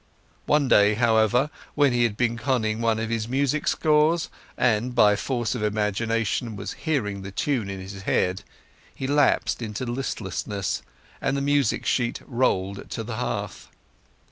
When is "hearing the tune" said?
6.73-7.69